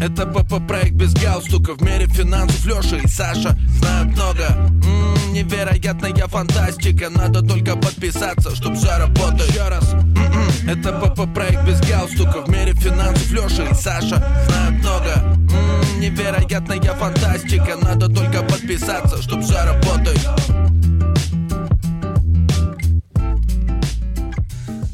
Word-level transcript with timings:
Это 0.00 0.24
ПП-проект 0.26 0.92
без 0.92 1.12
галстука. 1.12 1.74
В 1.74 1.82
мире 1.82 2.06
финансов 2.06 2.64
Леша 2.64 2.96
и 2.96 3.06
Саша 3.06 3.56
знают 3.78 4.16
много. 4.16 4.44
М-м, 4.48 5.34
Невероятная 5.34 6.26
фантастика. 6.26 7.10
Надо 7.10 7.42
только 7.42 7.76
подписаться, 7.76 8.56
чтоб 8.56 8.74
все 8.74 8.96
работает. 8.96 9.50
Еще 9.50 9.68
раз. 9.68 9.92
М-м, 9.92 10.68
Это 10.70 10.92
ПП-проект 10.92 11.64
без 11.66 11.80
галстука. 11.82 12.42
В 12.46 12.48
мире 12.48 12.72
финансов 12.72 13.30
Леша 13.30 13.64
и 13.70 13.74
Саша 13.74 14.16
знают 14.48 14.82
много. 14.82 15.12
М-м, 15.52 16.00
Невероятная 16.00 16.80
фантастика. 16.94 17.76
Надо 17.82 18.08
только 18.08 18.42
подписаться, 18.42 19.20
чтоб 19.22 19.42
все 19.42 19.62
работает. 19.64 20.26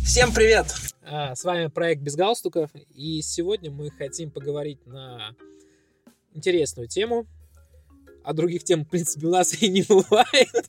Всем 0.05 0.33
привет! 0.33 0.86
А, 1.09 1.35
С 1.37 1.45
вами 1.45 1.69
проект 1.69 2.03
без 2.03 2.17
галстуков, 2.17 2.71
и 2.95 3.23
сегодня 3.23 3.71
мы 3.71 3.91
хотим 3.91 4.31
поговорить 4.31 4.85
на 4.87 5.35
интересную 6.35 6.89
тему. 6.89 7.27
А 8.25 8.33
других 8.33 8.65
тем, 8.65 8.85
в 8.85 8.89
принципе, 8.89 9.29
у 9.29 9.31
нас 9.31 9.55
и 9.63 9.69
не 9.69 9.83
бывает. 9.83 10.69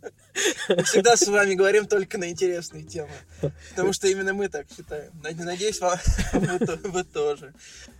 Мы 0.69 0.83
всегда 0.83 1.17
с 1.17 1.27
вами 1.27 1.55
говорим 1.55 1.87
только 1.87 2.19
на 2.19 2.29
интересные 2.29 2.83
темы. 2.83 3.09
Потому 3.71 3.93
что 3.93 4.07
именно 4.07 4.31
мы 4.35 4.47
так 4.47 4.67
считаем. 4.69 5.11
Над- 5.23 5.39
Надеюсь, 5.39 5.79
вам- 5.81 5.97
вы, 6.33 6.75
вы 6.91 7.03
тоже. 7.03 7.55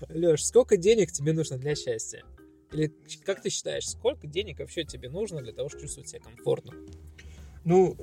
Леш, 0.10 0.46
сколько 0.46 0.78
денег 0.78 1.12
тебе 1.12 1.34
нужно 1.34 1.58
для 1.58 1.74
счастья? 1.74 2.24
Или 2.72 2.94
как 3.26 3.42
ты 3.42 3.50
считаешь, 3.50 3.88
сколько 3.90 4.28
денег 4.28 4.60
вообще 4.60 4.84
тебе 4.84 5.10
нужно 5.10 5.42
для 5.42 5.54
того, 5.54 5.70
чтобы 5.70 5.86
чувствовать 5.86 6.10
себя 6.10 6.20
комфортно? 6.22 6.74
Ну, 7.64 7.98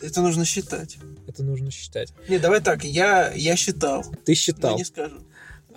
это 0.00 0.20
нужно 0.22 0.44
считать. 0.44 0.96
Это 1.26 1.42
нужно 1.42 1.70
считать. 1.70 2.12
Не, 2.28 2.38
давай 2.38 2.60
так, 2.60 2.84
я, 2.84 3.32
я 3.34 3.56
считал. 3.56 4.04
Ты 4.24 4.34
считал. 4.34 4.76
не 4.76 4.84
скажу. 4.84 5.16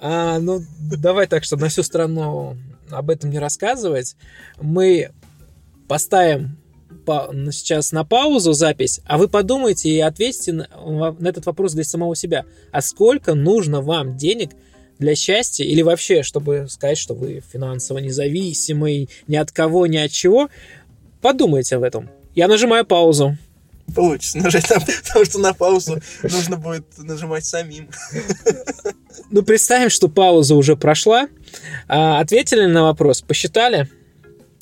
А, 0.02 0.40
ну, 0.40 0.62
давай 0.80 1.28
так, 1.28 1.44
чтобы 1.44 1.64
на 1.64 1.70
всю 1.70 1.84
страну 1.84 2.58
об 2.90 3.10
этом 3.10 3.30
не 3.30 3.40
рассказывать. 3.40 4.16
Мы 4.62 5.12
поставим 5.88 6.58
на- 7.08 7.52
сейчас 7.52 7.92
на 7.92 8.04
паузу 8.04 8.54
запись, 8.54 9.02
а 9.06 9.18
вы 9.18 9.28
подумайте 9.28 9.90
и 9.90 10.00
ответьте 10.00 10.54
на, 10.54 10.68
на 11.18 11.28
этот 11.28 11.46
вопрос 11.46 11.74
для 11.74 11.84
самого 11.84 12.16
себя. 12.16 12.46
А 12.72 12.82
сколько 12.82 13.34
нужно 13.34 13.82
вам 13.82 14.16
денег 14.16 14.52
для 15.00 15.16
счастья 15.16 15.64
или 15.64 15.82
вообще, 15.82 16.24
чтобы 16.24 16.68
сказать, 16.70 16.98
что 16.98 17.14
вы 17.16 17.42
финансово 17.52 18.00
независимый, 18.00 19.10
ни 19.28 19.36
от 19.36 19.52
кого, 19.52 19.88
ни 19.88 19.98
от 19.98 20.12
чего? 20.12 20.50
Подумайте 21.22 21.78
об 21.78 21.84
этом. 21.84 22.10
Я 22.36 22.48
нажимаю 22.48 22.86
паузу. 22.86 23.38
Получится 23.94 24.38
нажать 24.38 24.68
там, 24.68 24.82
потому 25.08 25.26
что 25.26 25.40
на 25.40 25.54
паузу 25.54 26.02
нужно 26.24 26.58
будет 26.58 26.86
нажимать 26.98 27.46
самим. 27.46 27.90
Ну, 29.32 29.44
представим, 29.44 29.92
что 29.92 30.08
пауза 30.08 30.56
уже 30.56 30.76
прошла. 30.76 31.28
А, 31.88 32.20
ответили 32.20 32.66
на 32.66 32.84
вопрос, 32.84 33.22
посчитали? 33.22 33.88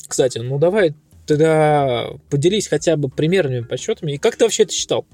Кстати, 0.06 0.38
ну 0.38 0.58
давай 0.58 0.94
тогда 1.26 2.08
поделись 2.28 2.68
хотя 2.68 2.96
бы 2.96 3.08
примерными 3.08 3.62
подсчетами. 3.62 4.12
И 4.12 4.18
как 4.18 4.36
ты 4.36 4.44
вообще 4.44 4.64
это 4.64 4.72
считал? 4.72 5.06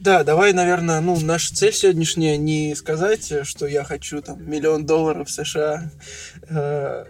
Да, 0.00 0.24
давай, 0.24 0.54
наверное, 0.54 1.00
ну, 1.00 1.18
наша 1.20 1.54
цель 1.54 1.74
сегодняшняя 1.74 2.38
не 2.38 2.74
сказать, 2.74 3.32
что 3.42 3.66
я 3.66 3.84
хочу 3.84 4.22
там 4.22 4.48
миллион 4.50 4.86
долларов 4.86 5.30
США. 5.30 5.90
Э, 6.48 7.04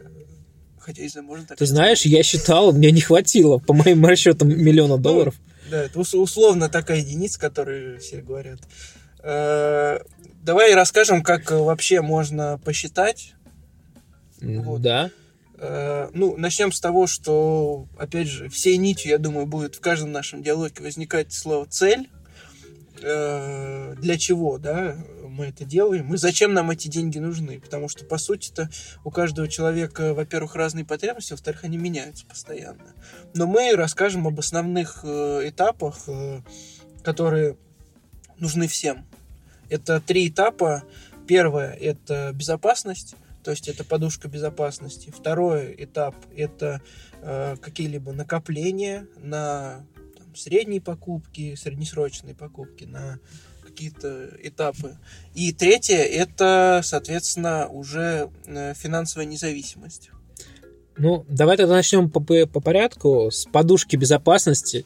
Хотя, 0.84 1.02
не 1.02 1.08
знаю, 1.08 1.26
можно 1.26 1.46
так 1.46 1.58
Ты 1.58 1.66
сказать? 1.66 1.76
знаешь, 1.76 2.02
я 2.02 2.22
считал, 2.24 2.72
мне 2.72 2.90
не 2.90 3.00
хватило, 3.00 3.58
по 3.58 3.72
моим 3.72 4.04
расчетам, 4.04 4.48
миллиона 4.48 4.98
долларов. 4.98 5.36
Да, 5.72 5.84
это 5.84 5.98
ус- 5.98 6.12
условно 6.12 6.68
такая 6.68 6.98
единица, 6.98 7.40
которую 7.40 7.98
все 7.98 8.20
говорят. 8.20 8.60
Э, 9.22 10.00
Давай 10.42 10.74
расскажем, 10.74 11.22
как 11.22 11.50
э, 11.50 11.56
вообще 11.56 12.02
можно 12.02 12.60
посчитать. 12.62 13.32
Вот. 14.42 14.82
Да. 14.82 15.10
Э, 15.56 16.10
Ну, 16.12 16.36
начнем 16.36 16.72
с 16.72 16.78
того, 16.80 17.06
что, 17.06 17.86
опять 17.96 18.28
же, 18.28 18.50
всей 18.50 18.76
нитью, 18.76 19.12
я 19.12 19.18
думаю, 19.18 19.46
будет 19.46 19.76
в 19.76 19.80
каждом 19.80 20.12
нашем 20.12 20.42
диалоге 20.42 20.82
возникать 20.82 21.32
слово 21.32 21.64
«цель». 21.70 22.10
Э, 23.02 23.94
Для 23.98 24.18
чего, 24.18 24.58
да, 24.58 24.96
мы 25.32 25.46
это 25.46 25.64
делаем, 25.64 26.12
и 26.12 26.16
зачем 26.16 26.52
нам 26.52 26.70
эти 26.70 26.88
деньги 26.88 27.18
нужны. 27.18 27.60
Потому 27.60 27.88
что, 27.88 28.04
по 28.04 28.18
сути-то, 28.18 28.68
у 29.04 29.10
каждого 29.10 29.48
человека, 29.48 30.14
во-первых, 30.14 30.54
разные 30.54 30.84
потребности, 30.84 31.32
во-вторых, 31.32 31.64
они 31.64 31.78
меняются 31.78 32.26
постоянно. 32.26 32.94
Но 33.34 33.46
мы 33.46 33.74
расскажем 33.74 34.26
об 34.26 34.38
основных 34.38 35.00
э, 35.02 35.48
этапах, 35.48 36.04
э, 36.06 36.40
которые 37.02 37.56
нужны 38.38 38.68
всем. 38.68 39.06
Это 39.70 40.00
три 40.00 40.28
этапа. 40.28 40.82
Первое– 41.26 41.72
это 41.80 42.32
безопасность, 42.34 43.14
то 43.42 43.52
есть 43.52 43.68
это 43.68 43.84
подушка 43.84 44.28
безопасности. 44.28 45.12
Второй 45.16 45.74
этап– 45.78 46.14
это 46.36 46.82
э, 47.22 47.56
какие-либо 47.56 48.12
накопления 48.12 49.06
на 49.16 49.86
средние 50.34 50.80
покупки, 50.80 51.54
среднесрочные 51.54 52.34
покупки, 52.34 52.84
на 52.84 53.18
какие-то 53.62 54.30
этапы. 54.42 54.98
И 55.34 55.52
третье– 55.52 55.96
это, 55.96 56.80
соответственно, 56.84 57.68
уже 57.68 58.30
э, 58.46 58.74
финансовая 58.74 59.26
независимость. 59.26 60.10
Ну, 60.96 61.24
давай 61.28 61.56
тогда 61.56 61.74
начнем 61.74 62.10
по, 62.10 62.20
по- 62.20 62.46
по 62.46 62.60
порядку 62.60 63.30
с 63.30 63.46
подушки 63.46 63.96
безопасности. 63.96 64.84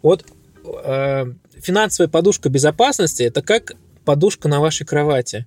Вот 0.00 0.24
э, 0.64 1.26
финансовая 1.60 2.08
подушка 2.08 2.48
безопасности 2.48 3.22
это 3.22 3.42
как 3.42 3.72
подушка 4.04 4.48
на 4.48 4.60
вашей 4.60 4.86
кровати. 4.86 5.46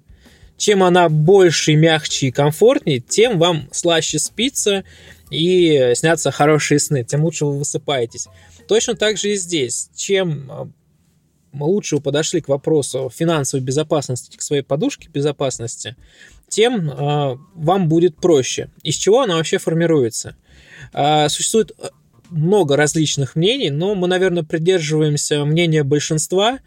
Чем 0.57 0.83
она 0.83 1.09
больше, 1.09 1.75
мягче 1.75 2.27
и 2.27 2.31
комфортнее, 2.31 3.00
тем 3.00 3.39
вам 3.39 3.67
слаще 3.72 4.19
спится 4.19 4.85
и 5.35 5.94
снятся 5.96 6.31
хорошие 6.31 6.79
сны, 6.79 7.03
тем 7.03 7.23
лучше 7.23 7.46
вы 7.46 7.59
высыпаетесь. 7.59 8.28
Точно 8.68 8.96
так 8.96 9.18
же 9.18 9.34
и 9.34 9.35
здесь. 9.35 9.90
Чем 9.96 10.51
э, 10.51 10.66
лучше 11.63 11.96
вы 11.96 12.01
подошли 12.01 12.41
к 12.41 12.47
вопросу 12.47 13.12
финансовой 13.13 13.63
безопасности, 13.63 14.38
к 14.38 14.41
своей 14.41 14.62
подушке 14.62 15.09
безопасности, 15.09 15.95
тем 16.47 16.90
э, 16.90 17.38
вам 17.56 17.90
будет 17.90 18.18
проще. 18.18 18.69
Из 18.84 18.95
чего 18.95 19.22
она 19.22 19.35
вообще 19.35 19.57
формируется? 19.57 20.35
Э, 20.94 21.28
существует 21.29 21.72
э, 21.78 21.90
много 22.29 22.75
различных 22.75 23.35
мнений, 23.35 23.69
но 23.69 23.95
мы, 23.95 24.07
наверное, 24.07 24.44
придерживаемся 24.44 25.45
мнения 25.45 25.84
большинства, 25.84 26.59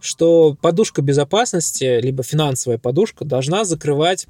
что 0.00 0.56
подушка 0.60 1.02
безопасности, 1.02 2.00
либо 2.00 2.22
финансовая 2.22 2.78
подушка, 2.78 3.24
должна 3.24 3.64
закрывать 3.64 4.26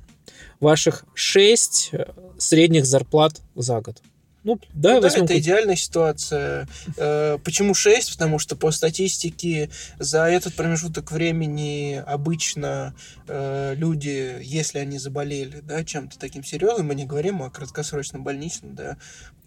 ваших 0.61 1.05
6 1.15 1.93
средних 2.39 2.87
зарплат 2.87 3.41
за 3.55 3.81
год. 3.81 4.03
Ну, 4.47 4.61
да, 4.75 4.95
Ну 4.95 5.01
да, 5.01 5.09
это 5.09 5.39
идеальная 5.41 5.75
ситуация. 5.75 6.69
Э, 6.97 7.37
Почему 7.43 7.75
6? 7.75 8.13
Потому 8.13 8.39
что 8.39 8.55
по 8.55 8.71
статистике 8.71 9.71
за 9.99 10.27
этот 10.27 10.55
промежуток 10.55 11.11
времени 11.11 12.01
обычно 12.07 12.95
э, 13.27 13.75
люди, 13.75 14.39
если 14.41 14.79
они 14.79 14.99
заболели 14.99 15.63
да, 15.63 15.83
чем-то 15.83 16.17
таким 16.21 16.45
серьезным, 16.45 16.87
мы 16.87 16.95
не 16.95 17.07
говорим 17.07 17.43
о 17.43 17.51
краткосрочном 17.51 18.23
больничном, 18.23 18.77
да, 18.77 18.99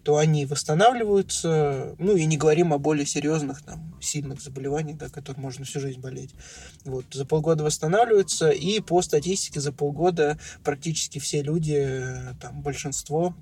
то 0.02 0.18
они 0.18 0.44
восстанавливаются, 0.44 1.94
ну 1.96 2.14
и 2.14 2.26
не 2.26 2.36
говорим 2.36 2.74
о 2.74 2.78
более 2.78 3.06
серьезных, 3.06 3.62
там, 3.62 3.96
сильных 4.02 4.42
заболеваниях, 4.42 4.98
да, 4.98 5.08
которые 5.08 5.40
можно 5.40 5.64
всю 5.64 5.80
жизнь 5.80 6.00
болеть. 6.00 6.34
Вот, 6.84 7.06
за 7.10 7.24
полгода 7.24 7.64
восстанавливаются, 7.64 8.50
и 8.50 8.80
по 8.80 9.00
статистике 9.00 9.60
за 9.60 9.72
полгода 9.72 10.38
практически 10.62 11.18
все 11.18 11.40
люди, 11.40 11.78
э, 11.78 12.34
там, 12.38 12.60
большинство, 12.60 13.34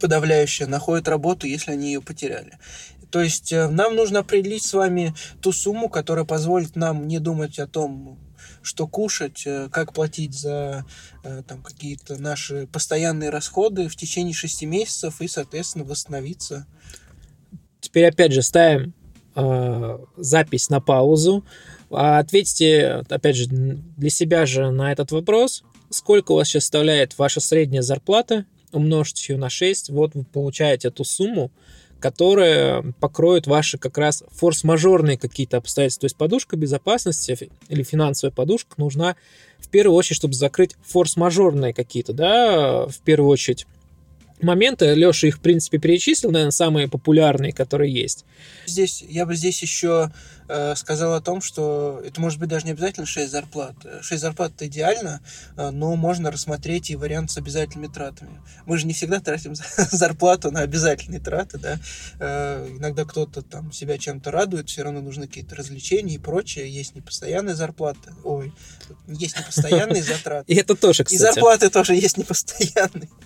подавляющее, 0.00 0.68
находят 0.68 1.08
работу, 1.08 1.46
если 1.46 1.72
они 1.72 1.88
ее 1.88 2.00
потеряли. 2.00 2.58
То 3.10 3.22
есть 3.22 3.52
э, 3.52 3.68
нам 3.68 3.96
нужно 3.96 4.20
определить 4.20 4.62
с 4.62 4.74
вами 4.74 5.14
ту 5.40 5.52
сумму, 5.52 5.88
которая 5.88 6.24
позволит 6.24 6.76
нам 6.76 7.08
не 7.08 7.18
думать 7.18 7.58
о 7.58 7.66
том, 7.66 8.18
что 8.62 8.86
кушать, 8.86 9.42
э, 9.46 9.68
как 9.70 9.92
платить 9.92 10.34
за 10.34 10.84
э, 11.24 11.42
там, 11.46 11.62
какие-то 11.62 12.20
наши 12.20 12.66
постоянные 12.66 13.30
расходы 13.30 13.88
в 13.88 13.96
течение 13.96 14.34
шести 14.34 14.66
месяцев 14.66 15.20
и, 15.20 15.28
соответственно, 15.28 15.84
восстановиться. 15.84 16.66
Теперь 17.80 18.06
опять 18.06 18.32
же 18.32 18.42
ставим 18.42 18.94
э, 19.34 19.98
запись 20.16 20.68
на 20.68 20.80
паузу. 20.80 21.44
А 21.90 22.18
Ответьте, 22.18 23.04
опять 23.08 23.36
же, 23.36 23.46
для 23.48 24.10
себя 24.10 24.44
же 24.44 24.70
на 24.70 24.92
этот 24.92 25.10
вопрос. 25.10 25.62
Сколько 25.90 26.32
у 26.32 26.36
вас 26.36 26.48
сейчас 26.48 26.64
составляет 26.64 27.16
ваша 27.16 27.40
средняя 27.40 27.82
зарплата? 27.82 28.44
Умножьте 28.72 29.32
ее 29.32 29.38
на 29.38 29.50
6. 29.50 29.90
Вот 29.90 30.14
вы 30.14 30.24
получаете 30.24 30.88
эту 30.88 31.04
сумму, 31.04 31.50
которая 32.00 32.82
покроет 33.00 33.46
ваши 33.46 33.78
как 33.78 33.98
раз 33.98 34.22
форс-мажорные 34.30 35.18
какие-то 35.18 35.56
обстоятельства. 35.56 36.02
То 36.02 36.06
есть 36.06 36.16
подушка 36.16 36.56
безопасности 36.56 37.50
или 37.68 37.82
финансовая 37.82 38.32
подушка 38.32 38.74
нужна 38.76 39.16
в 39.58 39.68
первую 39.68 39.96
очередь, 39.96 40.16
чтобы 40.16 40.34
закрыть 40.34 40.76
форс-мажорные 40.82 41.72
какие-то, 41.72 42.12
да, 42.12 42.86
в 42.86 43.00
первую 43.00 43.30
очередь 43.30 43.66
моменты. 44.40 44.94
Леша 44.94 45.26
их, 45.26 45.38
в 45.38 45.40
принципе, 45.40 45.78
перечислил, 45.78 46.30
наверное, 46.30 46.52
самые 46.52 46.88
популярные, 46.88 47.52
которые 47.52 47.92
есть. 47.92 48.24
Здесь, 48.66 49.02
я 49.02 49.26
бы 49.26 49.34
здесь 49.34 49.60
еще 49.62 50.12
сказал 50.76 51.14
о 51.14 51.20
том, 51.20 51.40
что 51.40 52.02
это 52.04 52.20
может 52.20 52.38
быть 52.38 52.48
даже 52.48 52.64
не 52.66 52.72
обязательно 52.72 53.06
6 53.06 53.30
зарплат. 53.30 53.74
6 54.00 54.20
зарплат 54.20 54.52
это 54.54 54.66
идеально, 54.66 55.20
э, 55.56 55.70
но 55.70 55.94
можно 55.96 56.30
рассмотреть 56.30 56.90
и 56.90 56.96
вариант 56.96 57.30
с 57.30 57.36
обязательными 57.36 57.90
тратами. 57.92 58.40
Мы 58.66 58.78
же 58.78 58.86
не 58.86 58.92
всегда 58.92 59.20
тратим 59.20 59.54
зарплату 59.76 60.50
на 60.50 60.60
обязательные 60.60 61.20
траты, 61.20 61.58
да. 61.58 61.78
Э, 62.18 62.68
иногда 62.70 63.04
кто-то 63.04 63.42
там 63.42 63.72
себя 63.72 63.98
чем-то 63.98 64.30
радует, 64.30 64.68
все 64.68 64.82
равно 64.82 65.00
нужны 65.00 65.26
какие-то 65.26 65.56
развлечения 65.56 66.14
и 66.14 66.18
прочее. 66.18 66.70
Есть 66.70 66.94
непостоянные 66.94 67.54
зарплаты. 67.54 68.12
Ой, 68.24 68.52
есть 69.06 69.38
непостоянные 69.38 70.02
затраты. 70.02 70.52
И 70.52 70.56
это 70.56 70.74
тоже, 70.74 71.04
кстати. 71.04 71.20
И 71.20 71.22
зарплаты 71.22 71.70
тоже 71.70 71.94
есть 71.94 72.16
непостоянные. 72.16 73.08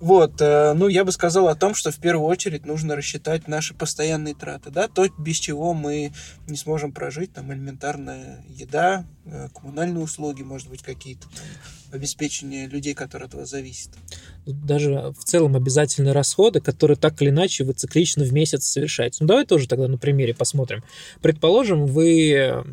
Вот, 0.00 0.40
э, 0.40 0.72
ну, 0.74 0.88
я 0.88 1.04
бы 1.04 1.12
сказал 1.12 1.48
о 1.48 1.54
том, 1.54 1.74
что 1.74 1.90
в 1.90 1.98
первую 1.98 2.26
очередь 2.26 2.66
нужно 2.66 2.96
рассчитать 2.96 3.46
наши 3.48 3.74
постоянные 3.74 4.34
траты, 4.34 4.70
да, 4.70 4.88
то, 4.88 5.06
без 5.18 5.36
чего 5.36 5.74
мы 5.74 6.12
не 6.48 6.56
сможем 6.62 6.92
прожить, 6.92 7.32
там, 7.32 7.52
элементарная 7.52 8.44
еда, 8.48 9.04
э, 9.24 9.48
коммунальные 9.54 10.02
услуги, 10.02 10.42
может 10.42 10.68
быть, 10.68 10.82
какие-то 10.82 11.26
обеспечение 11.92 12.66
людей, 12.66 12.94
которые 12.94 13.26
от 13.26 13.34
вас 13.34 13.50
зависят. 13.50 13.90
Даже 14.46 15.12
в 15.18 15.24
целом 15.24 15.56
обязательные 15.56 16.12
расходы, 16.12 16.60
которые 16.60 16.96
так 16.96 17.20
или 17.20 17.30
иначе 17.30 17.64
вы 17.64 17.74
циклично 17.74 18.24
в 18.24 18.32
месяц 18.32 18.64
совершаете. 18.64 19.18
Ну, 19.20 19.26
давай 19.26 19.44
тоже 19.44 19.68
тогда 19.68 19.88
на 19.88 19.98
примере 19.98 20.34
посмотрим. 20.34 20.82
Предположим, 21.20 21.86
вы 21.86 22.64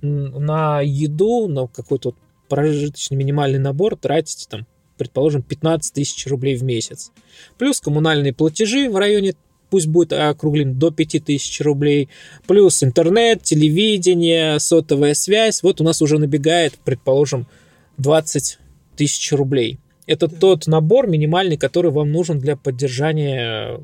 на 0.00 0.80
еду, 0.80 1.48
на 1.48 1.66
какой-то 1.66 2.14
прожиточный 2.48 3.16
минимальный 3.16 3.58
набор 3.58 3.96
тратите 3.96 4.46
там, 4.48 4.66
предположим, 4.96 5.42
15 5.42 5.92
тысяч 5.94 6.26
рублей 6.26 6.56
в 6.56 6.62
месяц. 6.62 7.12
Плюс 7.58 7.80
коммунальные 7.80 8.32
платежи 8.32 8.88
в 8.88 8.96
районе 8.96 9.34
пусть 9.70 9.86
будет 9.86 10.12
округлим 10.12 10.78
до 10.78 10.90
5000 10.90 11.60
рублей, 11.62 12.08
плюс 12.46 12.82
интернет, 12.82 13.42
телевидение, 13.42 14.58
сотовая 14.58 15.14
связь, 15.14 15.62
вот 15.62 15.80
у 15.80 15.84
нас 15.84 16.02
уже 16.02 16.18
набегает, 16.18 16.74
предположим, 16.84 17.46
20 17.98 18.58
тысяч 18.96 19.32
рублей. 19.32 19.78
Это 20.06 20.28
тот 20.28 20.66
набор 20.66 21.06
минимальный, 21.06 21.56
который 21.56 21.90
вам 21.90 22.10
нужен 22.10 22.38
для 22.38 22.56
поддержания 22.56 23.80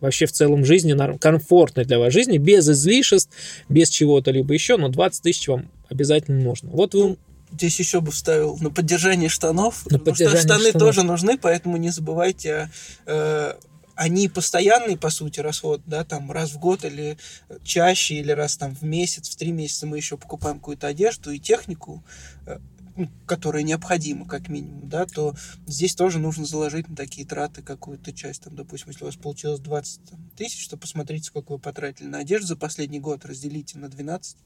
вообще 0.00 0.26
в 0.26 0.32
целом 0.32 0.64
жизни, 0.64 0.96
комфортной 1.18 1.84
для 1.84 1.98
вас 1.98 2.12
жизни, 2.12 2.38
без 2.38 2.68
излишеств, 2.68 3.30
без 3.68 3.88
чего-то 3.88 4.30
либо 4.30 4.54
еще, 4.54 4.76
но 4.76 4.88
20 4.88 5.22
тысяч 5.22 5.48
вам 5.48 5.70
обязательно 5.88 6.40
нужно. 6.40 6.70
Вот 6.70 6.94
вы 6.94 7.00
ну, 7.00 7.18
Здесь 7.50 7.78
еще 7.78 8.00
бы 8.00 8.12
вставил 8.12 8.58
на 8.60 8.70
поддержание 8.70 9.30
штанов. 9.30 9.86
На 9.90 9.98
поддержание 9.98 10.38
что 10.40 10.54
штаны 10.54 10.68
штанов. 10.68 10.80
тоже 10.80 11.02
нужны, 11.02 11.38
поэтому 11.38 11.78
не 11.78 11.88
забывайте 11.88 12.70
э, 13.06 13.54
они 13.98 14.28
постоянный, 14.28 14.96
по 14.96 15.10
сути, 15.10 15.40
расход, 15.40 15.82
да, 15.84 16.04
там 16.04 16.30
раз 16.30 16.52
в 16.52 16.58
год 16.60 16.84
или 16.84 17.18
чаще, 17.64 18.14
или 18.14 18.30
раз 18.30 18.56
там 18.56 18.72
в 18.72 18.82
месяц, 18.82 19.28
в 19.28 19.36
три 19.36 19.50
месяца 19.50 19.88
мы 19.88 19.96
еще 19.96 20.16
покупаем 20.16 20.58
какую-то 20.58 20.86
одежду 20.86 21.32
и 21.32 21.40
технику, 21.40 22.04
э, 22.46 22.60
ну, 22.94 23.08
которая 23.26 23.64
необходима, 23.64 24.24
как 24.24 24.48
минимум, 24.48 24.88
да, 24.88 25.04
то 25.04 25.34
здесь 25.66 25.96
тоже 25.96 26.20
нужно 26.20 26.44
заложить 26.44 26.88
на 26.88 26.94
такие 26.94 27.26
траты 27.26 27.62
какую-то 27.62 28.12
часть. 28.12 28.44
Там, 28.44 28.54
допустим, 28.54 28.90
если 28.90 29.02
у 29.02 29.06
вас 29.06 29.16
получилось 29.16 29.58
20 29.58 30.04
там, 30.08 30.30
тысяч, 30.36 30.68
то 30.68 30.76
посмотрите, 30.76 31.24
сколько 31.24 31.50
вы 31.50 31.58
потратили 31.58 32.06
на 32.06 32.18
одежду 32.18 32.46
за 32.46 32.56
последний 32.56 33.00
год, 33.00 33.24
разделите 33.24 33.78
на 33.78 33.88
12, 33.88 34.36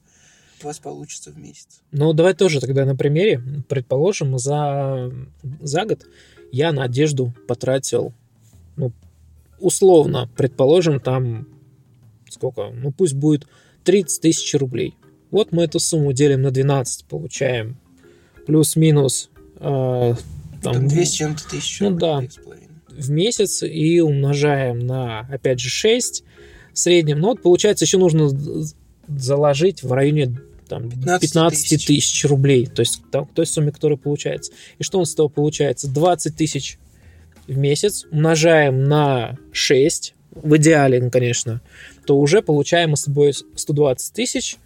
у 0.62 0.66
вас 0.66 0.78
получится 0.78 1.30
в 1.30 1.36
месяц. 1.36 1.82
Ну, 1.90 2.14
давай 2.14 2.32
тоже 2.32 2.58
тогда 2.58 2.86
на 2.86 2.96
примере. 2.96 3.42
Предположим, 3.68 4.38
за, 4.38 5.12
за 5.60 5.84
год 5.84 6.06
я 6.52 6.72
на 6.72 6.84
одежду 6.84 7.34
потратил, 7.46 8.14
ну, 8.76 8.92
условно, 9.62 10.28
предположим, 10.36 11.00
там 11.00 11.46
сколько, 12.28 12.70
ну, 12.70 12.92
пусть 12.92 13.14
будет 13.14 13.46
30 13.84 14.20
тысяч 14.20 14.54
рублей. 14.54 14.94
Вот 15.30 15.52
мы 15.52 15.64
эту 15.64 15.78
сумму 15.78 16.12
делим 16.12 16.42
на 16.42 16.50
12, 16.50 17.06
получаем 17.06 17.76
плюс-минус 18.46 19.30
э, 19.56 20.14
там, 20.62 20.74
там 20.74 20.88
200 20.88 21.16
чем-то 21.16 21.48
тысяч 21.48 21.80
ну 21.80 21.90
да 21.90 22.22
в 22.96 23.10
месяц 23.10 23.62
и 23.62 24.00
умножаем 24.00 24.80
на 24.80 25.20
опять 25.20 25.60
же 25.60 25.68
6 25.68 26.24
в 26.72 26.78
среднем. 26.78 27.20
Ну 27.20 27.28
вот 27.28 27.42
получается 27.42 27.84
еще 27.84 27.98
нужно 27.98 28.30
заложить 29.08 29.82
в 29.82 29.92
районе 29.92 30.36
там, 30.68 30.90
15 30.90 31.68
тысяч. 31.68 31.86
тысяч 31.86 32.24
рублей. 32.24 32.66
То 32.66 32.80
есть 32.80 33.02
там, 33.10 33.26
той 33.26 33.46
сумме 33.46 33.72
которая 33.72 33.98
получается. 33.98 34.52
И 34.78 34.82
что 34.82 34.98
у 34.98 35.00
нас 35.00 35.10
с 35.10 35.14
того 35.14 35.28
получается? 35.28 35.88
20 35.88 36.36
тысяч 36.36 36.78
в 37.46 37.56
месяц 37.56 38.06
умножаем 38.10 38.84
на 38.84 39.38
6 39.52 40.14
в 40.30 40.56
идеале, 40.56 41.10
конечно, 41.10 41.60
то 42.06 42.18
уже 42.18 42.42
получаем 42.42 42.90
мы 42.90 42.96
с 42.96 43.04
тобой 43.04 43.32
120 43.32 44.14
тысяч, 44.14 44.56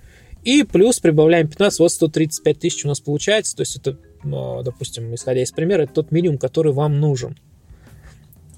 и 0.45 0.63
плюс 0.63 1.01
прибавляем 1.01 1.49
15, 1.49 1.81
вот 1.81 1.91
135 1.91 2.59
тысяч 2.59 2.85
у 2.85 2.89
нас 2.89 3.01
получается. 3.01 3.57
То 3.57 3.63
есть 3.63 3.77
это, 3.77 3.99
ну, 4.23 4.63
допустим, 4.63 5.13
исходя 5.13 5.43
из 5.43 5.51
примера, 5.51 5.83
это 5.83 5.95
тот 5.95 6.13
минимум, 6.13 6.39
который 6.39 6.73
вам 6.73 7.01
нужен. 7.01 7.37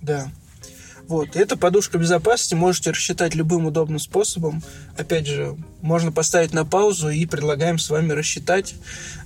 Да. 0.02 0.28
Вот, 1.08 1.37
и 1.37 1.38
эта 1.38 1.56
подушка 1.56 1.96
безопасности 1.96 2.55
можете 2.55 2.90
рассчитать 2.90 3.34
любым 3.34 3.64
удобным 3.64 3.99
способом. 3.99 4.62
Опять 4.96 5.26
же, 5.26 5.56
можно 5.81 6.12
поставить 6.12 6.52
на 6.52 6.66
паузу 6.66 7.08
и 7.08 7.25
предлагаем 7.25 7.78
с 7.78 7.88
вами 7.88 8.12
рассчитать 8.12 8.75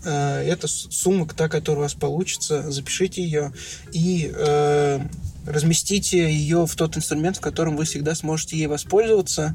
э, 0.05 0.45
эту 0.47 0.69
сумму, 0.69 1.27
та, 1.27 1.49
которая 1.49 1.81
у 1.81 1.83
вас 1.83 1.95
получится. 1.95 2.71
Запишите 2.71 3.25
ее 3.25 3.53
и 3.91 4.33
э, 4.33 5.01
разместите 5.45 6.33
ее 6.33 6.69
в 6.69 6.77
тот 6.77 6.97
инструмент, 6.97 7.39
в 7.39 7.41
котором 7.41 7.77
вы 7.77 7.85
всегда 7.85 8.15
сможете 8.15 8.57
ей 8.57 8.69
воспользоваться 8.69 9.53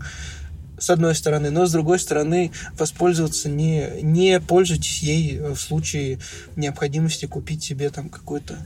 с 0.78 0.90
одной 0.90 1.16
стороны, 1.16 1.50
но 1.50 1.66
с 1.66 1.72
другой 1.72 1.98
стороны 1.98 2.52
воспользоваться 2.74 3.50
не, 3.50 4.02
не 4.02 4.40
пользуйтесь 4.42 5.00
ей 5.02 5.40
в 5.40 5.56
случае 5.56 6.20
необходимости 6.58 7.26
купить 7.26 7.64
себе 7.64 7.90
там 7.90 8.10
какую-то 8.10 8.58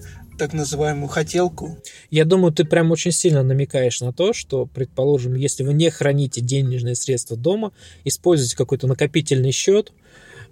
так 0.41 0.53
называемую 0.53 1.07
хотелку. 1.07 1.77
Я 2.09 2.25
думаю, 2.25 2.51
ты 2.51 2.63
прям 2.63 2.89
очень 2.89 3.11
сильно 3.11 3.43
намекаешь 3.43 4.01
на 4.01 4.11
то, 4.11 4.33
что, 4.33 4.65
предположим, 4.65 5.35
если 5.35 5.63
вы 5.63 5.75
не 5.75 5.91
храните 5.91 6.41
денежные 6.41 6.95
средства 6.95 7.37
дома, 7.37 7.73
используете 8.05 8.57
какой-то 8.57 8.87
накопительный 8.87 9.51
счет, 9.51 9.93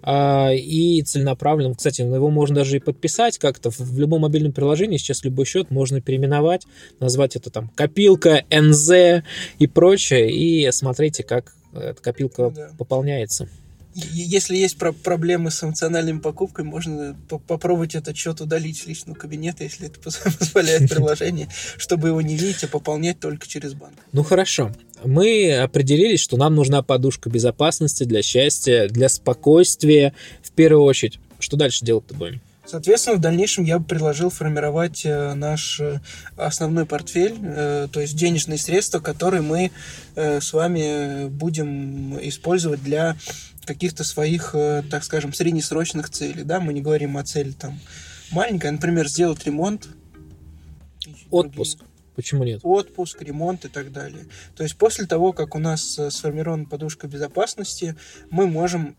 а, 0.02 0.52
и 0.52 1.02
целенаправленно. 1.02 1.74
Кстати, 1.74 2.02
его 2.02 2.30
можно 2.30 2.54
даже 2.54 2.76
и 2.76 2.78
подписать 2.78 3.38
как-то. 3.38 3.70
В 3.70 3.98
любом 3.98 4.20
мобильном 4.20 4.52
приложении 4.52 4.96
сейчас 4.96 5.24
любой 5.24 5.44
счет 5.44 5.72
можно 5.72 6.00
переименовать, 6.00 6.68
назвать 7.00 7.34
это 7.34 7.50
там 7.50 7.68
копилка, 7.74 8.44
НЗ 8.48 9.24
и 9.58 9.66
прочее, 9.66 10.30
и 10.30 10.70
смотрите, 10.70 11.24
как 11.24 11.52
эта 11.74 12.00
копилка 12.00 12.50
да. 12.50 12.70
пополняется. 12.78 13.48
Если 13.94 14.56
есть 14.56 14.78
про 14.78 14.92
проблемы 14.92 15.50
с 15.50 15.64
эмоциональными 15.64 16.20
покупками, 16.20 16.66
можно 16.66 17.16
попробовать 17.28 17.94
этот 17.94 18.16
счет 18.16 18.40
удалить 18.40 18.78
с 18.78 18.86
личного 18.86 19.16
кабинета, 19.16 19.64
если 19.64 19.88
это 19.88 20.00
позволяет 20.38 20.88
приложение, 20.88 21.48
чтобы 21.76 22.08
его 22.08 22.20
не 22.20 22.36
видеть, 22.36 22.64
а 22.64 22.68
пополнять 22.68 23.18
только 23.18 23.48
через 23.48 23.74
банк. 23.74 23.94
Ну 24.12 24.22
хорошо. 24.22 24.72
Мы 25.04 25.56
определились, 25.56 26.20
что 26.20 26.36
нам 26.36 26.54
нужна 26.54 26.82
подушка 26.82 27.30
безопасности 27.30 28.04
для 28.04 28.22
счастья, 28.22 28.88
для 28.88 29.08
спокойствия 29.08 30.14
в 30.42 30.52
первую 30.52 30.84
очередь. 30.84 31.18
Что 31.38 31.56
дальше 31.56 31.84
делать-то 31.84 32.14
будем? 32.14 32.40
Соответственно, 32.70 33.16
в 33.16 33.20
дальнейшем 33.20 33.64
я 33.64 33.80
бы 33.80 33.84
предложил 33.84 34.30
формировать 34.30 35.04
э, 35.04 35.34
наш 35.34 35.80
э, 35.80 35.98
основной 36.36 36.86
портфель, 36.86 37.36
э, 37.42 37.88
то 37.90 38.00
есть 38.00 38.14
денежные 38.14 38.58
средства, 38.58 39.00
которые 39.00 39.42
мы 39.42 39.72
с 40.14 40.52
вами 40.52 41.28
будем 41.28 42.16
использовать 42.20 42.82
для 42.82 43.16
каких-то 43.64 44.04
своих, 44.04 44.54
так 44.90 45.02
скажем, 45.02 45.32
среднесрочных 45.32 46.10
целей. 46.10 46.44
Да? 46.44 46.60
Мы 46.60 46.72
не 46.72 46.80
говорим 46.80 47.16
о 47.16 47.24
цели 47.24 47.52
там 47.52 47.80
маленькой, 48.30 48.70
например, 48.70 49.08
сделать 49.08 49.44
ремонт. 49.46 49.88
Отпуск. 51.30 51.78
Другие. 51.78 51.92
Почему 52.14 52.44
нет? 52.44 52.60
Отпуск, 52.62 53.22
ремонт 53.22 53.64
и 53.64 53.68
так 53.68 53.92
далее. 53.92 54.26
То 54.56 54.62
есть 54.62 54.76
после 54.76 55.06
того, 55.06 55.32
как 55.32 55.54
у 55.54 55.58
нас 55.58 55.98
сформирована 56.10 56.66
подушка 56.66 57.08
безопасности, 57.08 57.96
мы 58.30 58.46
можем 58.46 58.96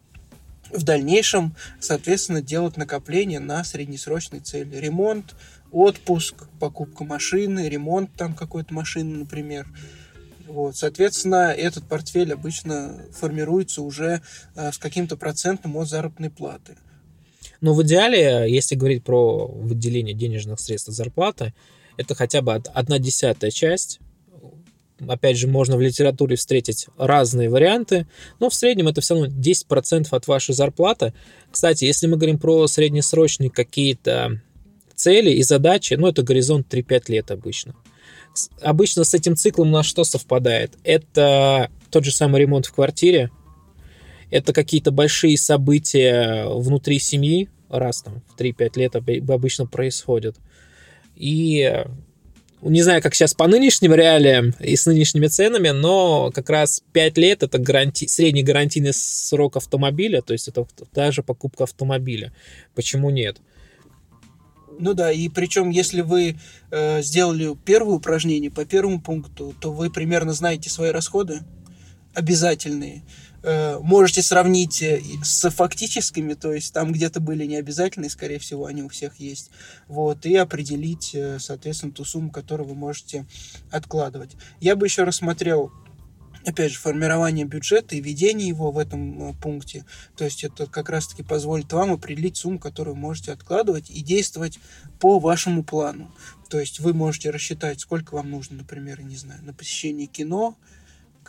в 0.73 0.83
дальнейшем, 0.83 1.55
соответственно, 1.79 2.41
делать 2.41 2.77
накопление 2.77 3.39
на 3.39 3.63
среднесрочные 3.63 4.41
цели. 4.41 4.75
Ремонт, 4.77 5.35
отпуск, 5.71 6.47
покупка 6.59 7.03
машины, 7.03 7.67
ремонт 7.67 8.11
там 8.15 8.33
какой-то 8.33 8.73
машины, 8.73 9.17
например. 9.17 9.67
Вот, 10.47 10.75
соответственно, 10.75 11.53
этот 11.55 11.85
портфель 11.87 12.33
обычно 12.33 13.05
формируется 13.13 13.81
уже 13.81 14.21
э, 14.55 14.71
с 14.71 14.77
каким-то 14.77 15.15
процентом 15.15 15.77
от 15.77 15.87
заработной 15.87 16.29
платы. 16.29 16.75
Но 17.61 17.73
в 17.73 17.83
идеале, 17.83 18.51
если 18.51 18.75
говорить 18.75 19.03
про 19.03 19.47
выделение 19.47 20.13
денежных 20.13 20.59
средств 20.59 20.89
от 20.89 20.95
зарплаты, 20.95 21.53
это 21.95 22.15
хотя 22.15 22.41
бы 22.41 22.53
одна 22.53 22.99
десятая 22.99 23.51
часть 23.51 23.99
опять 25.07 25.37
же, 25.37 25.47
можно 25.47 25.77
в 25.77 25.81
литературе 25.81 26.35
встретить 26.35 26.87
разные 26.97 27.49
варианты, 27.49 28.07
но 28.39 28.49
в 28.49 28.53
среднем 28.53 28.87
это 28.87 29.01
все 29.01 29.15
равно 29.15 29.29
10% 29.29 30.07
от 30.11 30.27
вашей 30.27 30.53
зарплаты. 30.53 31.13
Кстати, 31.51 31.85
если 31.85 32.07
мы 32.07 32.17
говорим 32.17 32.37
про 32.37 32.67
среднесрочные 32.67 33.49
какие-то 33.49 34.41
цели 34.95 35.31
и 35.31 35.43
задачи, 35.43 35.95
ну, 35.95 36.07
это 36.07 36.23
горизонт 36.23 36.71
3-5 36.71 37.03
лет 37.07 37.31
обычно. 37.31 37.75
Обычно 38.61 39.03
с 39.03 39.13
этим 39.13 39.35
циклом 39.35 39.71
на 39.71 39.83
что 39.83 40.03
совпадает? 40.03 40.77
Это 40.83 41.69
тот 41.89 42.05
же 42.05 42.11
самый 42.11 42.41
ремонт 42.41 42.65
в 42.65 42.73
квартире, 42.73 43.29
это 44.29 44.53
какие-то 44.53 44.91
большие 44.91 45.37
события 45.37 46.45
внутри 46.47 46.99
семьи, 46.99 47.49
раз 47.69 48.01
там 48.01 48.21
в 48.29 48.39
3-5 48.39 48.79
лет 48.79 48.95
обычно 48.95 49.65
происходят. 49.65 50.37
И 51.15 51.85
не 52.63 52.81
знаю, 52.83 53.01
как 53.01 53.15
сейчас 53.15 53.33
по 53.33 53.47
нынешним 53.47 53.93
реалиям 53.93 54.53
и 54.59 54.75
с 54.75 54.85
нынешними 54.85 55.27
ценами, 55.27 55.69
но 55.69 56.31
как 56.31 56.49
раз 56.49 56.83
5 56.93 57.17
лет 57.17 57.43
это 57.43 57.57
гаранти... 57.57 58.07
средний 58.07 58.43
гарантийный 58.43 58.93
срок 58.93 59.57
автомобиля, 59.57 60.21
то 60.21 60.33
есть 60.33 60.47
это 60.47 60.67
даже 60.93 61.23
покупка 61.23 61.63
автомобиля. 61.63 62.31
Почему 62.75 63.09
нет? 63.09 63.37
Ну 64.79 64.93
да, 64.93 65.11
и 65.11 65.29
причем, 65.29 65.69
если 65.69 66.01
вы 66.01 66.37
э, 66.71 67.01
сделали 67.01 67.55
первое 67.65 67.95
упражнение 67.95 68.49
по 68.51 68.65
первому 68.65 69.01
пункту, 69.01 69.53
то 69.59 69.71
вы 69.71 69.89
примерно 69.89 70.33
знаете 70.33 70.69
свои 70.69 70.91
расходы 70.91 71.41
обязательные. 72.13 73.03
Э, 73.43 73.79
можете 73.79 74.21
сравнить 74.21 74.83
э, 74.83 75.01
с 75.23 75.49
фактическими, 75.49 76.35
то 76.35 76.53
есть 76.53 76.73
там 76.73 76.91
где-то 76.91 77.19
были 77.19 77.45
необязательные, 77.45 78.11
скорее 78.11 78.37
всего, 78.37 78.67
они 78.67 78.83
у 78.83 78.89
всех 78.89 79.19
есть, 79.19 79.49
вот, 79.87 80.25
и 80.27 80.35
определить, 80.35 81.15
э, 81.15 81.39
соответственно, 81.39 81.91
ту 81.91 82.05
сумму, 82.05 82.29
которую 82.29 82.69
вы 82.69 82.75
можете 82.75 83.25
откладывать. 83.71 84.35
Я 84.59 84.75
бы 84.75 84.85
еще 84.85 85.03
рассмотрел 85.03 85.71
опять 86.45 86.71
же, 86.71 86.79
формирование 86.79 87.45
бюджета 87.45 87.95
и 87.95 88.01
ведение 88.01 88.47
его 88.47 88.71
в 88.71 88.79
этом 88.79 89.35
пункте. 89.35 89.85
То 90.15 90.25
есть 90.25 90.43
это 90.43 90.65
как 90.65 90.89
раз-таки 90.89 91.21
позволит 91.21 91.71
вам 91.71 91.91
определить 91.91 92.37
сумму, 92.37 92.57
которую 92.57 92.95
вы 92.95 93.01
можете 93.01 93.31
откладывать 93.31 93.91
и 93.91 94.01
действовать 94.01 94.59
по 94.99 95.19
вашему 95.19 95.63
плану. 95.63 96.11
То 96.49 96.59
есть 96.59 96.79
вы 96.79 96.93
можете 96.93 97.29
рассчитать, 97.29 97.79
сколько 97.79 98.15
вам 98.15 98.31
нужно, 98.31 98.57
например, 98.57 99.03
не 99.03 99.17
знаю, 99.17 99.43
на 99.43 99.53
посещение 99.53 100.07
кино, 100.07 100.57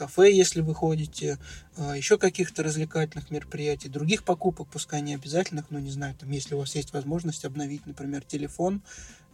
кафе, 0.02 0.32
если 0.32 0.62
вы 0.62 0.74
ходите, 0.74 1.38
а, 1.76 1.96
еще 1.96 2.18
каких-то 2.18 2.64
развлекательных 2.64 3.30
мероприятий, 3.30 3.88
других 3.88 4.24
покупок, 4.24 4.66
пускай 4.66 5.00
не 5.00 5.14
обязательных, 5.14 5.66
но 5.70 5.78
не 5.78 5.92
знаю, 5.92 6.16
там, 6.18 6.28
если 6.30 6.56
у 6.56 6.58
вас 6.58 6.74
есть 6.74 6.92
возможность 6.92 7.44
обновить, 7.44 7.86
например, 7.86 8.22
телефон, 8.24 8.82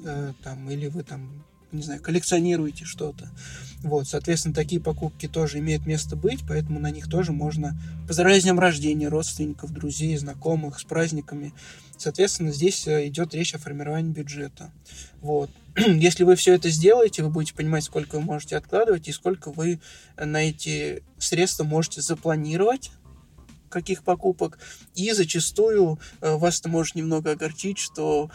э, 0.05 0.35
там, 0.43 0.71
или 0.71 0.89
вы 0.89 1.05
там 1.05 1.43
не 1.73 1.83
знаю, 1.83 2.03
коллекционируете 2.03 2.85
что-то. 2.85 3.31
Вот, 3.81 4.09
соответственно, 4.09 4.55
такие 4.55 4.81
покупки 4.81 5.27
тоже 5.29 5.59
имеют 5.59 5.87
место 5.87 6.17
быть, 6.17 6.41
поэтому 6.47 6.81
на 6.81 6.91
них 6.91 7.09
тоже 7.09 7.33
можно 7.33 7.79
поздравлять 8.07 8.41
с 8.41 8.45
днем 8.45 8.59
рождения 8.59 9.09
родственников, 9.09 9.73
друзей, 9.73 10.17
знакомых, 10.17 10.81
с 10.81 10.85
праздниками. 10.85 11.53
Соответственно, 11.97 12.53
здесь 12.53 12.87
э, 12.87 13.09
идет 13.09 13.35
речь 13.35 13.55
о 13.55 13.59
формировании 13.59 14.13
бюджета. 14.13 14.71
Вот. 15.21 15.51
Если 15.87 16.25
вы 16.25 16.35
все 16.35 16.55
это 16.55 16.71
сделаете, 16.71 17.23
вы 17.23 17.31
будете 17.31 17.55
понимать, 17.55 17.85
сколько 17.85 18.17
вы 18.17 18.23
можете 18.23 18.57
откладывать 18.57 19.07
и 19.09 19.13
сколько 19.13 19.51
вы 19.53 19.81
на 20.17 20.49
эти 20.49 21.03
средства 21.19 21.65
можете 21.65 22.01
запланировать 22.01 22.91
каких 23.69 24.03
покупок. 24.03 24.59
И 24.95 25.13
зачастую 25.13 26.01
э, 26.21 26.35
вас 26.37 26.59
это 26.61 26.71
может 26.71 26.95
немного 26.95 27.33
огорчить, 27.33 27.79
что 27.79 28.31